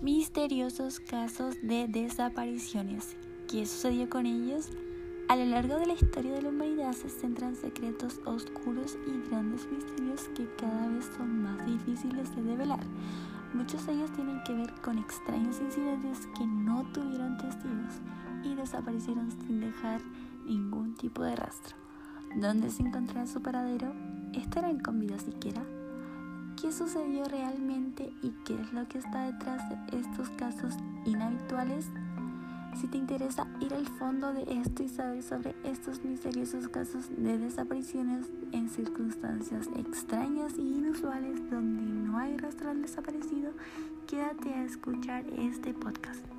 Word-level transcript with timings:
misteriosos 0.00 1.00
casos 1.00 1.56
de 1.62 1.88
desapariciones. 1.88 3.16
¿Qué 3.48 3.64
sucedió 3.64 4.08
con 4.10 4.26
ellos? 4.26 4.70
A 5.28 5.36
lo 5.36 5.44
largo 5.46 5.78
de 5.78 5.86
la 5.86 5.94
historia 5.94 6.32
de 6.32 6.42
la 6.42 6.50
humanidad 6.50 6.92
se 6.92 7.08
centran 7.08 7.56
secretos 7.56 8.20
oscuros 8.26 8.96
y 9.06 9.28
grandes 9.28 9.66
misterios 9.70 10.28
que 10.36 10.46
cada 10.56 10.88
vez 10.88 11.08
son 11.16 11.42
más 11.42 11.66
difíciles 11.66 12.34
de 12.36 12.42
develar. 12.42 12.84
Muchos 13.54 13.86
de 13.86 13.94
ellos 13.94 14.12
tienen 14.12 14.40
que 14.44 14.54
ver 14.54 14.72
con 14.82 14.98
extraños 14.98 15.60
incidentes 15.60 16.28
que 16.36 16.46
no 16.46 16.84
tuvieron 16.92 17.38
testigos 17.38 17.94
y 18.44 18.54
desaparecieron 18.54 19.30
sin 19.30 19.60
dejar 19.60 20.00
ningún 20.44 20.94
tipo 20.94 21.22
de 21.22 21.34
rastro. 21.34 21.74
¿Dónde 22.36 22.70
se 22.70 22.82
encontrará 22.82 23.26
su 23.26 23.40
paradero? 23.40 23.92
¿Estarán 24.34 24.78
con 24.78 25.00
vida 25.00 25.18
siquiera? 25.18 25.62
Sucedió 26.76 27.24
realmente 27.24 28.12
y 28.22 28.30
qué 28.44 28.54
es 28.60 28.72
lo 28.72 28.86
que 28.86 28.98
está 28.98 29.22
detrás 29.22 29.62
de 29.70 29.98
estos 29.98 30.28
casos 30.30 30.74
inhabituales. 31.06 31.86
Si 32.78 32.86
te 32.88 32.98
interesa 32.98 33.46
ir 33.60 33.72
al 33.72 33.86
fondo 33.86 34.34
de 34.34 34.42
esto 34.60 34.82
y 34.82 34.88
saber 34.88 35.22
sobre 35.22 35.54
estos 35.64 36.04
misteriosos 36.04 36.68
casos 36.68 37.08
de 37.16 37.38
desapariciones 37.38 38.26
en 38.52 38.68
circunstancias 38.68 39.68
extrañas 39.78 40.52
y 40.58 40.76
inusuales 40.76 41.48
donde 41.50 41.82
no 41.82 42.18
hay 42.18 42.36
rastro 42.36 42.68
del 42.68 42.82
desaparecido, 42.82 43.52
quédate 44.06 44.52
a 44.52 44.64
escuchar 44.64 45.24
este 45.38 45.72
podcast. 45.72 46.35